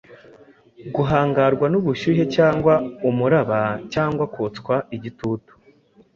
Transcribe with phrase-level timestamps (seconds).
[0.95, 2.73] guhangarwa n’ubushyuhe cyangwa
[3.09, 3.59] umuraba
[3.93, 5.51] cyangwa kotswa igitutu.